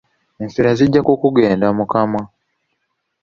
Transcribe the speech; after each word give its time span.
Enswera 0.41 0.71
zijja 0.77 1.01
kukugenda 1.07 1.67
mu 1.77 1.85
kamwa 1.91 2.23